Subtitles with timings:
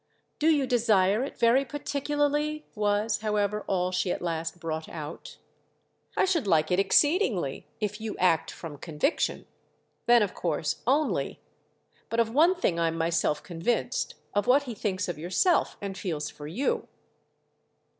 [0.39, 5.37] "Do you desire it very particularly?" was, however, all she at last brought out.
[6.17, 9.45] "I should like it exceedingly—if you act from conviction.
[10.07, 11.39] Then of course only;
[12.09, 16.47] but of one thing I'm myself convinced—of what he thinks of yourself and feels for
[16.47, 16.87] you."